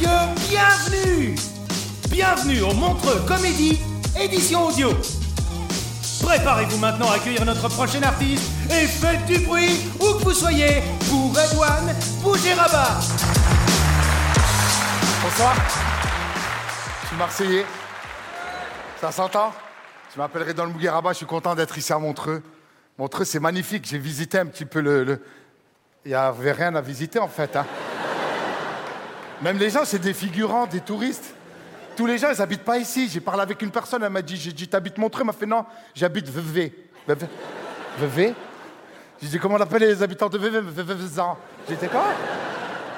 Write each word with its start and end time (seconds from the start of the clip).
Bienvenue 0.00 1.34
Bienvenue 2.10 2.60
au 2.62 2.72
Montreux 2.74 3.20
Comédie, 3.26 3.80
édition 4.18 4.66
audio. 4.66 4.90
Préparez-vous 6.22 6.78
maintenant 6.78 7.10
à 7.10 7.14
accueillir 7.16 7.44
notre 7.44 7.68
prochain 7.68 8.02
artiste 8.02 8.44
et 8.70 8.86
faites 8.86 9.24
du 9.26 9.38
bruit 9.40 9.88
où 10.00 10.18
que 10.18 10.24
vous 10.24 10.32
soyez 10.34 10.82
pour 11.08 11.36
Edouane 11.38 11.94
Bougéraba. 12.22 12.98
Bonsoir. 15.22 15.54
Je 17.02 17.06
suis 17.08 17.16
Marseillais. 17.16 17.66
Ça 19.00 19.10
s'entend? 19.12 19.52
Je 20.14 20.18
m'appellerai 20.20 20.54
dans 20.54 20.64
le 20.64 20.72
Mougueraba, 20.72 21.12
je 21.12 21.18
suis 21.18 21.26
content 21.26 21.54
d'être 21.54 21.76
ici 21.78 21.92
à 21.92 21.98
Montreux. 21.98 22.42
Montreux, 22.98 23.24
c'est 23.24 23.40
magnifique. 23.40 23.86
J'ai 23.88 23.98
visité 23.98 24.38
un 24.38 24.46
petit 24.46 24.64
peu 24.64 24.80
le. 24.80 25.04
le- 25.04 25.22
Il 26.04 26.08
n'y 26.10 26.14
avait 26.14 26.52
rien 26.52 26.74
à 26.74 26.80
visiter 26.80 27.18
en 27.18 27.28
fait. 27.28 27.54
hein. 27.56 27.66
Même 29.42 29.58
les 29.58 29.70
gens, 29.70 29.84
c'est 29.84 29.98
des 29.98 30.14
figurants, 30.14 30.66
des 30.66 30.80
touristes. 30.80 31.34
Tous 31.96 32.06
les 32.06 32.18
gens, 32.18 32.28
ils 32.32 32.38
n'habitent 32.38 32.64
pas 32.64 32.78
ici. 32.78 33.08
J'ai 33.08 33.20
parlé 33.20 33.42
avec 33.42 33.60
une 33.62 33.70
personne, 33.70 34.02
elle 34.02 34.10
m'a 34.10 34.22
dit 34.22 34.36
J'ai 34.36 34.52
dit, 34.52 34.68
t'habites 34.68 34.98
Montreux? 34.98 35.20
Elle 35.20 35.26
m'a 35.26 35.32
fait 35.32 35.46
Non, 35.46 35.64
j'habite. 35.94 36.28
Vevey 36.28 36.72
Vevey? 37.98 38.34
J'ai 39.20 39.28
dit 39.28 39.38
Comment 39.38 39.56
on 39.56 39.60
appelle 39.60 39.82
les 39.82 40.02
habitants 40.02 40.28
de 40.28 40.38
Vevey? 40.38 40.60
Vevezan. 40.60 41.36
J'étais 41.68 41.88
quoi? 41.88 42.06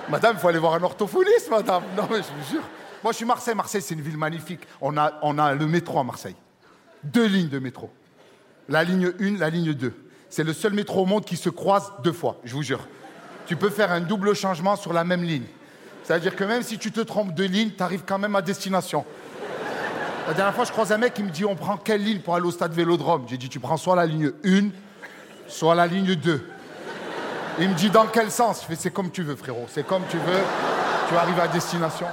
Madame, 0.08 0.36
il 0.36 0.40
faut 0.40 0.48
aller 0.48 0.58
voir 0.58 0.74
un 0.74 0.82
orthophoniste, 0.82 1.50
madame. 1.50 1.82
Non, 1.96 2.08
mais 2.10 2.18
je 2.18 2.22
vous 2.22 2.50
jure. 2.50 2.62
Moi, 3.02 3.12
je 3.12 3.16
suis 3.18 3.24
Marseille. 3.24 3.54
Marseille, 3.54 3.82
c'est 3.82 3.94
une 3.94 4.02
ville 4.02 4.18
magnifique. 4.18 4.60
On 4.80 4.96
a, 4.96 5.18
on 5.22 5.38
a 5.38 5.54
le 5.54 5.66
métro 5.66 5.98
à 5.98 6.04
Marseille. 6.04 6.36
Deux 7.02 7.26
lignes 7.26 7.48
de 7.48 7.58
métro. 7.58 7.90
La 8.68 8.84
ligne 8.84 9.12
1, 9.20 9.38
la 9.38 9.50
ligne 9.50 9.72
2. 9.72 9.92
C'est 10.28 10.44
le 10.44 10.52
seul 10.52 10.72
métro 10.72 11.02
au 11.02 11.06
monde 11.06 11.24
qui 11.24 11.36
se 11.36 11.48
croise 11.48 11.92
deux 12.04 12.12
fois, 12.12 12.36
je 12.44 12.54
vous 12.54 12.62
jure. 12.62 12.86
Tu 13.46 13.56
peux 13.56 13.70
faire 13.70 13.90
un 13.90 14.00
double 14.00 14.34
changement 14.34 14.76
sur 14.76 14.92
la 14.92 15.02
même 15.02 15.22
ligne. 15.22 15.46
C'est-à-dire 16.10 16.34
que 16.34 16.42
même 16.42 16.64
si 16.64 16.76
tu 16.76 16.90
te 16.90 16.98
trompes 16.98 17.34
de 17.34 17.44
ligne, 17.44 17.70
tu 17.70 17.84
arrives 17.84 18.02
quand 18.04 18.18
même 18.18 18.34
à 18.34 18.42
destination. 18.42 19.04
La 20.26 20.34
dernière 20.34 20.52
fois, 20.52 20.64
je 20.64 20.72
croise 20.72 20.90
un 20.90 20.98
mec 20.98 21.14
qui 21.14 21.22
me 21.22 21.30
dit 21.30 21.44
On 21.44 21.54
prend 21.54 21.76
quelle 21.76 22.02
ligne 22.02 22.18
pour 22.18 22.34
aller 22.34 22.46
au 22.46 22.50
stade 22.50 22.72
Vélodrome? 22.72 23.26
J'ai 23.28 23.36
dit 23.36 23.48
Tu 23.48 23.60
prends 23.60 23.76
soit 23.76 23.94
la 23.94 24.06
ligne 24.06 24.32
1, 24.44 24.70
soit 25.46 25.76
la 25.76 25.86
ligne 25.86 26.16
2. 26.16 26.48
Il 27.60 27.68
me 27.68 27.74
dit 27.74 27.90
dans 27.90 28.06
quel 28.06 28.28
sens? 28.32 28.62
Je 28.62 28.66
fais 28.66 28.74
c'est 28.74 28.90
comme 28.90 29.12
tu 29.12 29.22
veux 29.22 29.36
frérot, 29.36 29.66
c'est 29.68 29.86
comme 29.86 30.02
tu 30.10 30.16
veux, 30.16 30.40
tu 31.08 31.14
arrives 31.14 31.38
à 31.38 31.46
destination. 31.46 32.08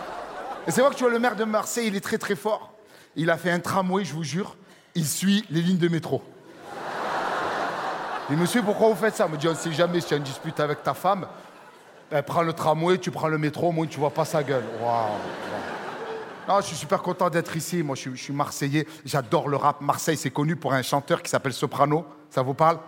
Et 0.67 0.71
c'est 0.71 0.81
vrai 0.81 0.91
que 0.91 0.95
tu 0.95 1.03
vois 1.03 1.11
le 1.11 1.17
maire 1.17 1.35
de 1.35 1.45
Marseille, 1.45 1.87
il 1.87 1.95
est 1.95 2.01
très 2.01 2.19
très 2.19 2.35
fort. 2.35 2.73
Il 3.15 3.31
a 3.31 3.37
fait 3.37 3.49
un 3.49 3.59
tramway, 3.59 4.05
je 4.05 4.13
vous 4.13 4.23
jure, 4.23 4.57
il 4.93 5.07
suit 5.07 5.43
les 5.49 5.63
lignes 5.63 5.79
de 5.79 5.87
métro. 5.87 6.21
Et 8.31 8.35
monsieur, 8.35 8.61
pourquoi 8.61 8.89
vous 8.89 8.95
faites 8.95 9.15
ça? 9.15 9.25
Il 9.25 9.31
me 9.31 9.37
dit 9.37 9.47
on 9.47 9.55
sait 9.55 9.71
jamais 9.71 10.01
si 10.01 10.09
tu 10.09 10.13
as 10.13 10.17
une 10.17 10.23
dispute 10.23 10.59
avec 10.59 10.83
ta 10.83 10.93
femme, 10.93 11.25
ben, 12.09 12.23
prends 12.23 12.41
le 12.41 12.53
tramway, 12.53 12.97
tu 12.97 13.11
prends 13.11 13.27
le 13.27 13.37
métro, 13.37 13.71
moins 13.71 13.85
tu 13.85 13.99
vois 13.99 14.11
pas 14.11 14.25
sa 14.25 14.43
gueule. 14.43 14.63
Waouh. 14.81 15.09
Non, 16.47 16.61
je 16.61 16.67
suis 16.67 16.77
super 16.77 17.01
content 17.01 17.29
d'être 17.29 17.57
ici. 17.57 17.83
Moi, 17.83 17.95
je 17.95 18.01
suis, 18.01 18.15
je 18.15 18.23
suis 18.23 18.33
marseillais. 18.33 18.87
J'adore 19.03 19.49
le 19.49 19.57
rap. 19.57 19.81
Marseille, 19.81 20.15
c'est 20.15 20.29
connu 20.29 20.55
pour 20.55 20.73
un 20.73 20.81
chanteur 20.81 21.21
qui 21.21 21.29
s'appelle 21.29 21.51
Soprano. 21.51 22.05
Ça 22.29 22.41
vous 22.41 22.53
parle? 22.53 22.79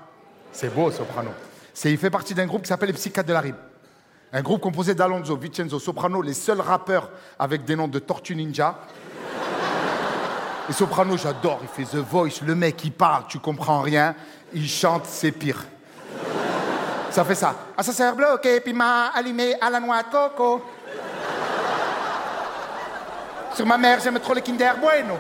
C'est 0.53 0.73
beau, 0.73 0.89
Soprano. 0.91 1.31
C'est, 1.73 1.91
il 1.91 1.97
fait 1.97 2.09
partie 2.09 2.33
d'un 2.33 2.45
groupe 2.45 2.61
qui 2.61 2.69
s'appelle 2.69 2.87
les 2.87 2.93
Psychiatres 2.93 3.27
de 3.27 3.33
la 3.33 3.41
Rime. 3.41 3.57
Un 4.31 4.41
groupe 4.41 4.61
composé 4.61 4.95
d'Alonso, 4.95 5.35
Vincenzo, 5.35 5.77
Soprano, 5.79 6.21
les 6.21 6.33
seuls 6.33 6.61
rappeurs 6.61 7.09
avec 7.37 7.65
des 7.65 7.75
noms 7.75 7.87
de 7.89 7.99
Tortue 7.99 8.35
Ninja. 8.35 8.79
Et 10.69 10.73
Soprano, 10.73 11.17
j'adore. 11.17 11.59
Il 11.63 11.67
fait 11.67 11.97
The 11.97 12.01
Voice. 12.01 12.41
Le 12.45 12.55
mec, 12.55 12.81
il 12.85 12.93
parle, 12.93 13.25
tu 13.27 13.39
comprends 13.39 13.81
rien. 13.81 14.15
Il 14.53 14.69
chante, 14.69 15.05
c'est 15.05 15.33
pire. 15.33 15.65
Ça 17.11 17.23
fait 17.23 17.35
ça. 17.35 17.55
Ah, 17.75 17.83
ça 17.83 18.11
bloqué, 18.11 18.59
piment 18.61 19.09
allumé 19.13 19.55
à 19.59 19.69
la 19.69 19.79
noix 19.79 20.03
de 20.03 20.09
coco. 20.09 20.61
Sur 23.55 23.65
ma 23.65 23.77
mère, 23.77 23.99
j'aime 23.99 24.19
trop 24.19 24.33
le 24.33 24.41
Kinder 24.41 24.73
Bueno. 24.79 25.17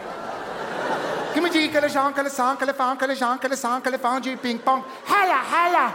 Qui 1.33 1.41
me 1.41 1.49
dit 1.49 1.69
que 1.69 1.77
les 1.77 1.89
gens, 1.89 2.11
que 2.11 2.21
le 2.21 2.29
sang, 2.29 2.55
que 2.55 2.65
les 2.65 2.73
femmes, 2.73 2.97
que 2.97 3.05
les 3.05 3.15
gens, 3.15 3.37
que 3.37 3.47
le 3.47 3.55
sang, 3.55 3.81
que 3.81 3.89
les 3.89 3.97
femmes 3.97 4.21
du 4.21 4.35
ping-pong. 4.37 4.81
Hala, 5.07 5.35
hala. 5.53 5.91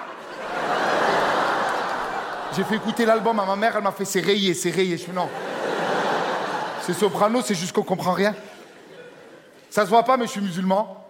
J'ai 2.55 2.65
fait 2.65 2.77
écouter 2.77 3.05
l'album 3.05 3.39
à 3.41 3.45
ma 3.45 3.57
mère, 3.57 3.75
elle 3.77 3.83
m'a 3.83 3.93
fait 3.93 4.05
c'est 4.05 4.21
rayé, 4.21 4.55
c'est 4.55 4.71
rayé. 4.71 4.97
Je 4.97 5.05
fais 5.05 5.13
non. 5.13 5.29
C'est 6.83 6.93
soprano, 6.93 7.41
c'est 7.43 7.55
juste 7.55 7.73
qu'on 7.73 7.83
comprend 7.83 8.13
rien. 8.13 8.35
Ça 9.71 9.85
se 9.85 9.91
voit 9.91 10.05
pas, 10.05 10.17
mais 10.17 10.27
je 10.27 10.33
suis 10.33 10.41
musulman. 10.41 11.09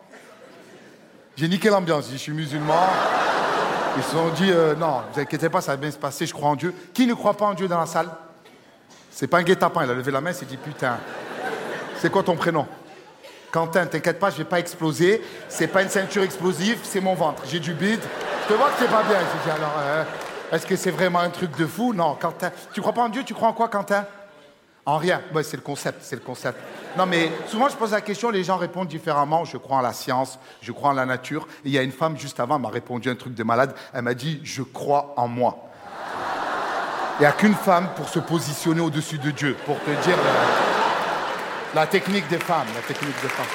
J'ai 1.36 1.48
niqué 1.48 1.68
l'ambiance, 1.68 2.08
je 2.10 2.16
suis 2.16 2.32
musulman. 2.32 2.86
Ils 3.96 4.02
se 4.02 4.10
sont 4.10 4.28
dit, 4.30 4.50
euh, 4.50 4.74
non, 4.74 5.02
vous 5.12 5.20
inquiétez 5.20 5.48
pas, 5.48 5.60
ça 5.60 5.72
va 5.72 5.76
bien 5.76 5.90
se 5.90 5.98
passer, 5.98 6.26
je 6.26 6.34
crois 6.34 6.48
en 6.48 6.56
Dieu. 6.56 6.74
Qui 6.92 7.06
ne 7.06 7.14
croit 7.14 7.34
pas 7.34 7.46
en 7.46 7.54
Dieu 7.54 7.68
dans 7.68 7.78
la 7.78 7.86
salle? 7.86 8.08
C'est 9.10 9.28
pas 9.28 9.38
un 9.38 9.42
guet-apens, 9.42 9.84
il 9.84 9.90
a 9.90 9.94
levé 9.94 10.10
la 10.10 10.20
main, 10.20 10.30
il 10.30 10.34
s'est 10.34 10.44
dit, 10.44 10.56
putain, 10.56 10.98
c'est 11.98 12.10
quoi 12.10 12.22
ton 12.22 12.34
prénom? 12.34 12.66
Quentin, 13.52 13.86
t'inquiète 13.86 14.18
pas, 14.18 14.30
je 14.30 14.38
vais 14.38 14.44
pas 14.44 14.58
exploser. 14.58 15.22
C'est 15.48 15.68
pas 15.68 15.82
une 15.82 15.88
ceinture 15.88 16.24
explosive, 16.24 16.80
c'est 16.82 17.00
mon 17.00 17.14
ventre. 17.14 17.44
J'ai 17.46 17.60
du 17.60 17.72
bide. 17.72 18.00
Je 18.42 18.52
te 18.52 18.58
vois 18.58 18.66
que 18.70 18.74
c'est 18.80 18.90
pas 18.90 19.04
bien. 19.04 19.18
J'ai 19.20 19.48
dit, 19.48 19.56
alors, 19.56 19.74
euh, 19.78 20.04
est-ce 20.50 20.66
que 20.66 20.74
c'est 20.74 20.90
vraiment 20.90 21.20
un 21.20 21.30
truc 21.30 21.56
de 21.56 21.64
fou? 21.64 21.92
Non, 21.94 22.16
Quentin. 22.20 22.50
Tu 22.72 22.80
crois 22.80 22.92
pas 22.92 23.02
en 23.02 23.08
Dieu 23.08 23.22
Tu 23.22 23.32
crois 23.32 23.46
en 23.46 23.52
quoi, 23.52 23.68
Quentin? 23.68 24.06
En 24.86 24.98
rien. 24.98 25.22
C'est 25.42 25.56
le 25.56 25.62
concept, 25.62 26.02
c'est 26.02 26.16
le 26.16 26.22
concept. 26.22 26.58
Non, 26.96 27.06
mais 27.06 27.30
souvent, 27.46 27.68
je 27.68 27.76
pose 27.76 27.92
la 27.92 28.00
question, 28.00 28.30
les 28.30 28.44
gens 28.44 28.56
répondent 28.56 28.88
différemment. 28.88 29.44
Je 29.44 29.56
crois 29.56 29.78
en 29.78 29.80
la 29.80 29.92
science, 29.92 30.38
je 30.60 30.72
crois 30.72 30.90
en 30.90 30.94
la 30.94 31.06
nature. 31.06 31.46
Et 31.64 31.68
il 31.68 31.72
y 31.72 31.78
a 31.78 31.82
une 31.82 31.92
femme 31.92 32.18
juste 32.18 32.38
avant, 32.38 32.58
m'a 32.58 32.68
répondu 32.68 33.08
un 33.08 33.16
truc 33.16 33.34
de 33.34 33.42
malade. 33.42 33.74
Elle 33.92 34.02
m'a 34.02 34.14
dit, 34.14 34.40
je 34.44 34.62
crois 34.62 35.14
en 35.16 35.26
moi. 35.26 35.70
Il 37.18 37.22
n'y 37.22 37.26
a 37.26 37.32
qu'une 37.32 37.54
femme 37.54 37.88
pour 37.96 38.08
se 38.08 38.18
positionner 38.18 38.80
au-dessus 38.80 39.18
de 39.18 39.30
Dieu, 39.30 39.56
pour 39.64 39.78
te 39.80 39.90
dire 39.90 40.16
la, 41.74 41.80
la 41.82 41.86
technique 41.86 42.28
des 42.28 42.38
femmes, 42.38 42.66
la 42.74 42.82
technique 42.82 43.20
des 43.22 43.28
femmes. 43.28 43.46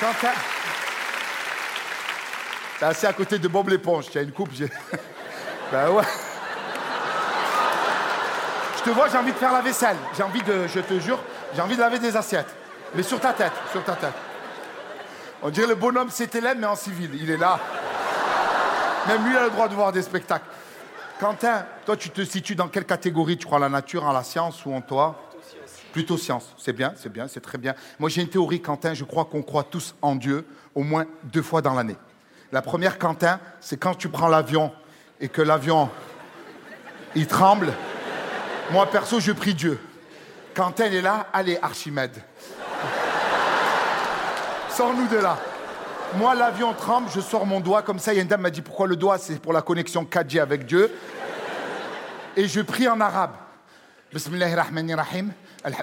Quentin, 0.00 0.32
t'es 2.78 2.84
assis 2.86 3.06
à 3.06 3.12
côté 3.12 3.38
de 3.38 3.48
Bob 3.48 3.68
l'éponge, 3.68 4.08
tu 4.10 4.16
as 4.16 4.22
une 4.22 4.32
coupe, 4.32 4.50
ben 5.72 5.90
ouais. 5.90 6.04
Je 8.80 8.84
te 8.90 8.90
vois, 8.94 9.10
j'ai 9.10 9.18
envie 9.18 9.32
de 9.32 9.36
faire 9.36 9.52
la 9.52 9.60
vaisselle. 9.60 9.96
J'ai 10.16 10.22
envie 10.22 10.42
de, 10.42 10.66
je 10.66 10.80
te 10.80 10.98
jure, 10.98 11.18
j'ai 11.54 11.60
envie 11.60 11.76
de 11.76 11.80
laver 11.80 11.98
des 11.98 12.16
assiettes. 12.16 12.48
Mais 12.94 13.02
sur 13.02 13.20
ta 13.20 13.34
tête, 13.34 13.52
sur 13.70 13.84
ta 13.84 13.94
tête. 13.94 14.14
On 15.42 15.50
dirait 15.50 15.66
le 15.66 15.74
bonhomme 15.74 16.08
Hélène, 16.34 16.58
mais 16.58 16.66
en 16.66 16.76
civil. 16.76 17.10
Il 17.20 17.30
est 17.30 17.36
là. 17.36 17.60
Même 19.06 19.28
lui 19.28 19.36
a 19.36 19.44
le 19.44 19.50
droit 19.50 19.68
de 19.68 19.74
voir 19.74 19.92
des 19.92 20.00
spectacles. 20.00 20.46
Quentin, 21.18 21.66
toi, 21.84 21.94
tu 21.94 22.08
te 22.08 22.24
situes 22.24 22.54
dans 22.54 22.68
quelle 22.68 22.86
catégorie 22.86 23.36
Tu 23.36 23.44
crois 23.44 23.58
en 23.58 23.60
la 23.60 23.68
nature, 23.68 24.04
en 24.04 24.12
la 24.12 24.22
science 24.22 24.64
ou 24.64 24.72
en 24.72 24.80
toi? 24.80 25.28
Plutôt 25.92 26.16
science. 26.16 26.54
C'est 26.56 26.72
bien, 26.72 26.94
c'est 26.96 27.12
bien, 27.12 27.28
c'est 27.28 27.40
très 27.40 27.58
bien. 27.58 27.74
Moi, 27.98 28.08
j'ai 28.08 28.22
une 28.22 28.30
théorie, 28.30 28.62
Quentin. 28.62 28.94
Je 28.94 29.04
crois 29.04 29.26
qu'on 29.26 29.42
croit 29.42 29.64
tous 29.64 29.94
en 30.00 30.14
Dieu 30.14 30.46
au 30.74 30.84
moins 30.84 31.04
deux 31.24 31.42
fois 31.42 31.60
dans 31.60 31.74
l'année. 31.74 31.96
La 32.50 32.62
première, 32.62 32.98
Quentin, 32.98 33.40
c'est 33.60 33.76
quand 33.76 33.94
tu 33.94 34.08
prends 34.08 34.28
l'avion 34.28 34.72
et 35.20 35.28
que 35.28 35.42
l'avion, 35.42 35.90
il 37.14 37.26
tremble. 37.26 37.74
Moi, 38.70 38.86
perso, 38.86 39.18
je 39.18 39.32
prie 39.32 39.54
Dieu. 39.54 39.80
Quentin 40.54 40.86
il 40.86 40.94
est 40.94 41.02
là, 41.02 41.26
allez, 41.32 41.58
Archimède. 41.60 42.22
Sors-nous 44.70 45.08
de 45.08 45.16
là. 45.16 45.36
Moi, 46.14 46.34
l'avion 46.36 46.72
tremble, 46.72 47.08
je 47.12 47.20
sors 47.20 47.46
mon 47.46 47.58
doigt 47.60 47.82
comme 47.82 47.98
ça. 47.98 48.12
Il 48.12 48.16
y 48.16 48.18
a 48.20 48.22
une 48.22 48.28
dame 48.28 48.42
m'a 48.42 48.50
dit 48.50 48.62
pourquoi 48.62 48.86
le 48.86 48.94
doigt 48.94 49.18
C'est 49.18 49.40
pour 49.40 49.52
la 49.52 49.62
connexion 49.62 50.04
4G 50.04 50.40
avec 50.40 50.66
Dieu? 50.66 50.92
Et 52.36 52.46
je 52.46 52.60
prie 52.60 52.88
en 52.88 53.00
arabe. 53.00 53.32
Bismillahirrahmanirrahim. 54.12 55.32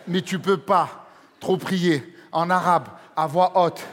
Mais 0.07 0.21
tu 0.21 0.39
peux 0.39 0.57
pas 0.57 1.07
trop 1.41 1.57
prier 1.57 2.15
en 2.31 2.49
arabe 2.49 2.87
à 3.15 3.27
voix 3.27 3.51
haute 3.55 3.83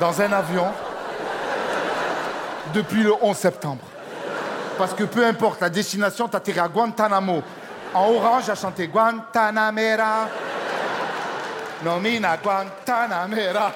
dans 0.00 0.20
un 0.20 0.32
avion 0.32 0.66
depuis 2.72 3.02
le 3.02 3.12
11 3.20 3.36
septembre. 3.36 3.84
Parce 4.76 4.92
que 4.92 5.04
peu 5.04 5.24
importe 5.24 5.60
la 5.60 5.70
destination, 5.70 6.28
t'atterris 6.28 6.58
à 6.58 6.68
Guantanamo. 6.68 7.42
En 7.94 8.10
orange, 8.10 8.50
à 8.50 8.54
chanter 8.54 8.88
Guantanamera. 8.88 10.28
Nomina 11.84 12.36
Guantanamera. 12.36 13.72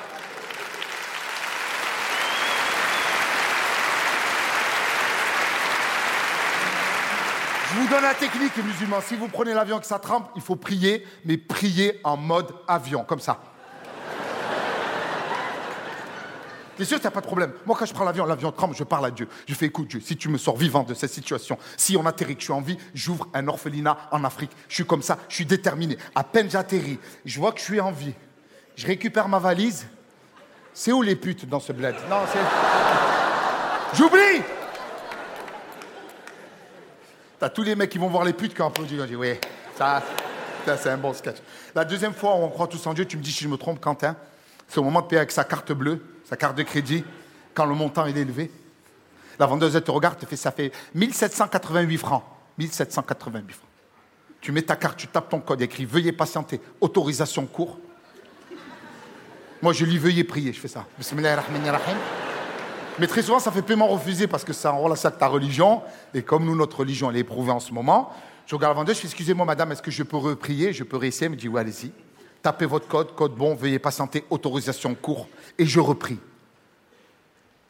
Je 7.70 7.80
vous 7.80 7.88
donne 7.88 8.02
la 8.02 8.14
technique, 8.14 8.56
les 8.56 8.62
musulmans. 8.62 9.00
Si 9.00 9.14
vous 9.14 9.28
prenez 9.28 9.54
l'avion 9.54 9.76
et 9.78 9.80
que 9.80 9.86
ça 9.86 9.98
trempe, 9.98 10.30
il 10.34 10.42
faut 10.42 10.56
prier, 10.56 11.06
mais 11.24 11.36
prier 11.36 12.00
en 12.02 12.16
mode 12.16 12.52
avion, 12.66 13.04
comme 13.04 13.20
ça. 13.20 13.38
T'es 16.78 16.84
sûr, 16.84 17.00
t'as 17.00 17.10
pas 17.10 17.20
de 17.20 17.26
problème. 17.26 17.52
Moi, 17.66 17.76
quand 17.76 17.86
je 17.86 17.92
prends 17.92 18.04
l'avion, 18.04 18.24
l'avion 18.24 18.52
tremble, 18.52 18.72
je 18.76 18.84
parle 18.84 19.06
à 19.06 19.10
Dieu. 19.10 19.28
Je 19.48 19.54
fais, 19.54 19.66
écoute, 19.66 19.88
Dieu, 19.88 20.00
si 20.00 20.16
tu 20.16 20.28
me 20.28 20.38
sors 20.38 20.56
vivant 20.56 20.84
de 20.84 20.94
cette 20.94 21.10
situation, 21.10 21.58
si 21.76 21.96
on 21.96 22.06
atterrit, 22.06 22.36
que 22.36 22.40
je 22.40 22.44
suis 22.44 22.52
en 22.52 22.60
vie, 22.60 22.78
j'ouvre 22.94 23.26
un 23.34 23.48
orphelinat 23.48 23.98
en 24.12 24.22
Afrique. 24.22 24.52
Je 24.68 24.76
suis 24.76 24.86
comme 24.86 25.02
ça, 25.02 25.18
je 25.28 25.34
suis 25.34 25.44
déterminé. 25.44 25.98
À 26.14 26.22
peine 26.22 26.48
j'atterris, 26.48 27.00
je 27.24 27.40
vois 27.40 27.50
que 27.50 27.58
je 27.58 27.64
suis 27.64 27.80
en 27.80 27.90
vie. 27.90 28.14
Je 28.76 28.86
récupère 28.86 29.28
ma 29.28 29.40
valise. 29.40 29.88
C'est 30.72 30.92
où 30.92 31.02
les 31.02 31.16
putes 31.16 31.48
dans 31.48 31.58
ce 31.58 31.72
bled? 31.72 31.96
Non, 32.08 32.20
c'est. 32.32 33.96
J'oublie 33.96 34.44
T'as 37.40 37.48
tous 37.48 37.64
les 37.64 37.74
mecs 37.74 37.90
qui 37.90 37.98
vont 37.98 38.08
voir 38.08 38.22
les 38.22 38.32
putes 38.32 38.54
qui 38.54 38.62
ont 38.62 38.68
applaudi. 38.68 38.96
On 39.00 39.04
dit, 39.04 39.16
oui, 39.16 39.34
ça, 39.76 40.00
ça 40.64 40.76
c'est 40.76 40.90
un 40.90 40.96
bon 40.96 41.12
sketch. 41.12 41.38
La 41.74 41.84
deuxième 41.84 42.14
fois 42.14 42.36
où 42.36 42.44
on 42.44 42.50
croit 42.50 42.68
tous 42.68 42.86
en 42.86 42.94
Dieu, 42.94 43.04
tu 43.04 43.16
me 43.16 43.22
dis 43.22 43.32
si 43.32 43.42
je 43.42 43.48
me 43.48 43.56
trompe, 43.56 43.80
Quentin, 43.80 44.14
c'est 44.68 44.78
au 44.78 44.84
moment 44.84 45.00
de 45.00 45.06
payer 45.08 45.18
avec 45.18 45.32
sa 45.32 45.42
carte 45.42 45.72
bleue 45.72 46.00
sa 46.28 46.36
carte 46.36 46.58
de 46.58 46.62
crédit, 46.62 47.04
quand 47.54 47.64
le 47.64 47.74
montant 47.74 48.04
est 48.04 48.16
élevé. 48.16 48.50
La 49.38 49.46
vendeuse, 49.46 49.80
te 49.82 49.90
regarde, 49.90 50.18
te 50.18 50.26
fait, 50.26 50.36
ça 50.36 50.50
fait 50.50 50.72
1788 50.94 51.96
francs. 51.96 52.22
1788 52.58 53.52
francs. 53.54 53.68
Tu 54.40 54.52
mets 54.52 54.62
ta 54.62 54.76
carte, 54.76 54.98
tu 54.98 55.06
tapes 55.06 55.30
ton 55.30 55.40
code, 55.40 55.62
écrit 55.62 55.86
Veuillez 55.86 56.12
patienter, 56.12 56.60
autorisation 56.80 57.46
court. 57.46 57.78
Moi, 59.62 59.72
je 59.72 59.84
lis 59.86 59.96
Veuillez 59.96 60.24
prier, 60.24 60.52
je 60.52 60.60
fais 60.60 60.68
ça. 60.68 60.86
Mais 62.98 63.06
très 63.06 63.22
souvent, 63.22 63.38
ça 63.38 63.50
fait 63.50 63.62
paiement 63.62 63.88
refusé 63.88 64.26
parce 64.26 64.44
que 64.44 64.52
ça 64.52 64.72
en 64.72 64.80
relation 64.80 65.08
avec 65.08 65.18
ta 65.18 65.28
religion. 65.28 65.82
Et 66.12 66.22
comme 66.22 66.44
nous, 66.44 66.54
notre 66.54 66.80
religion, 66.80 67.10
elle 67.10 67.16
est 67.16 67.20
éprouvée 67.20 67.52
en 67.52 67.60
ce 67.60 67.72
moment, 67.72 68.12
je 68.46 68.54
regarde 68.54 68.74
la 68.74 68.80
vendeuse, 68.80 68.96
je 68.96 69.00
fais 69.00 69.06
Excusez-moi, 69.06 69.46
madame, 69.46 69.72
est-ce 69.72 69.82
que 69.82 69.90
je 69.90 70.02
peux 70.02 70.16
reprier? 70.16 70.74
Je 70.74 70.84
peux 70.84 70.96
réessayer? 70.96 71.26
Elle 71.26 71.32
me 71.32 71.36
dit 71.36 71.48
Oui, 71.48 71.58
allez-y 71.58 71.92
tapez 72.42 72.66
votre 72.66 72.88
code, 72.88 73.14
code 73.14 73.34
bon, 73.34 73.54
veuillez 73.54 73.78
patienter, 73.78 74.24
autorisation 74.30 74.94
court, 74.94 75.28
et 75.58 75.66
je 75.66 75.80
repris. 75.80 76.18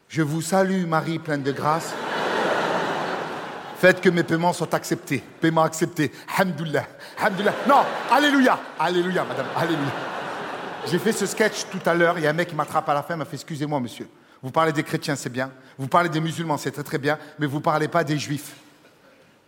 Je 0.09 0.23
vous 0.23 0.41
salue, 0.41 0.87
Marie 0.87 1.19
pleine 1.19 1.43
de 1.43 1.53
grâce. 1.53 1.93
Faites 3.79 4.01
que 4.01 4.09
mes 4.09 4.23
paiements 4.23 4.53
soient 4.53 4.75
acceptés. 4.75 5.23
Paiement 5.41 5.63
accepté. 5.63 6.11
Hamdullah. 6.39 6.87
Hamdullah. 7.23 7.55
Non, 7.69 7.83
Alléluia. 8.11 8.59
Alléluia, 8.79 9.25
madame. 9.25 9.47
Alléluia. 9.55 9.93
J'ai 10.87 10.99
fait 10.99 11.13
ce 11.13 11.27
sketch 11.27 11.67
tout 11.71 11.81
à 11.85 11.95
l'heure. 11.95 12.19
Il 12.19 12.25
y 12.25 12.27
a 12.27 12.31
un 12.31 12.35
mec 12.35 12.49
qui 12.49 12.55
m'attrape 12.55 12.89
à 12.89 12.95
la 12.95 13.03
fin, 13.03 13.17
m'a 13.17 13.27
fait 13.27 13.37
Excusez-moi, 13.37 13.79
monsieur. 13.81 14.09
Vous 14.43 14.51
parlez 14.51 14.73
des 14.73 14.83
chrétiens, 14.83 15.17
c'est 15.17 15.31
bien. 15.31 15.51
Vous 15.77 15.89
parlez 15.89 16.09
des 16.09 16.21
musulmans, 16.21 16.57
c'est 16.57 16.71
très 16.71 16.83
très 16.83 16.99
bien. 16.99 17.19
Mais 17.39 17.47
vous 17.47 17.59
ne 17.59 17.63
parlez 17.63 17.89
pas 17.89 18.03
des 18.05 18.19
juifs. 18.19 18.55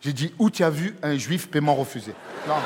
J'ai 0.01 0.13
dit 0.13 0.35
Où 0.39 0.51
tu 0.51 0.63
as 0.63 0.71
vu 0.71 0.95
un 1.03 1.17
juif 1.17 1.49
paiement 1.49 1.75
refusé? 1.75 2.13
Non. 2.47 2.57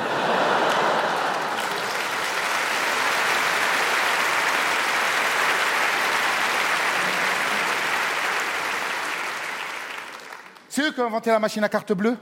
C'est 10.75 10.81
eux 10.81 10.91
qui 10.91 10.99
ont 10.99 11.05
inventé 11.05 11.29
la 11.29 11.39
machine 11.39 11.63
à 11.63 11.69
carte 11.69 11.93
bleue 11.93 12.17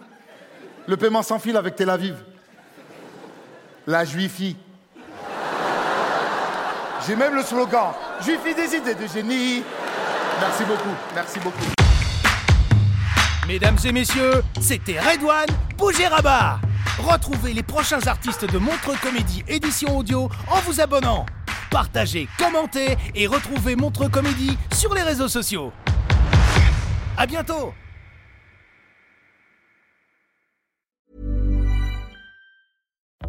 Le 0.85 0.95
paiement 0.95 1.23
sans 1.23 1.39
fil 1.39 1.57
avec 1.57 1.75
Tel 1.75 1.89
Aviv. 1.89 2.13
La 3.87 4.05
juifie. 4.05 4.55
J'ai 7.07 7.15
même 7.15 7.33
le 7.33 7.41
slogan 7.41 7.93
Juifie 8.23 8.53
des 8.53 8.75
idées 8.75 8.93
de 8.93 9.07
génie. 9.07 9.63
Merci 10.39 10.65
beaucoup, 10.65 10.95
merci 11.15 11.39
beaucoup. 11.39 11.65
Mesdames 13.47 13.77
et 13.83 13.91
messieurs, 13.91 14.43
c'était 14.61 14.99
Redouane 14.99 15.49
Bougéraba. 15.75 16.59
Retrouvez 16.99 17.53
les 17.53 17.63
prochains 17.63 18.05
artistes 18.05 18.45
de 18.45 18.59
Montre 18.59 19.01
Comédie 19.01 19.43
édition 19.47 19.97
audio 19.97 20.29
en 20.47 20.59
vous 20.59 20.79
abonnant. 20.79 21.25
Partagez, 21.71 22.29
commentez 22.37 22.97
et 23.15 23.25
retrouvez 23.25 23.75
Montre 23.75 24.07
Comédie 24.11 24.55
sur 24.75 24.93
les 24.93 25.01
réseaux 25.01 25.27
sociaux. 25.27 25.73
À 27.17 27.25
bientôt 27.25 27.73